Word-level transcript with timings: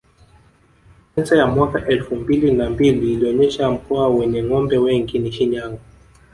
Sensa 1.15 1.35
ya 1.37 1.47
mwaka 1.47 1.87
elfu 1.87 2.15
mbili 2.15 2.51
na 2.51 2.69
mbili 2.69 3.13
ilionesha 3.13 3.71
mkoa 3.71 4.09
wenye 4.09 4.43
ngombe 4.43 4.77
wengi 4.77 5.19
ni 5.19 5.31
Shinyanga 5.31 5.79